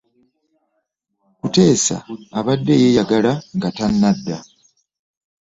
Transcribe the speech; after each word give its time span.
Kuteesa 1.39 1.95
abadde 2.37 2.73
yeeyagala 2.81 3.31
nga 3.55 3.69
tannadda. 3.77 4.37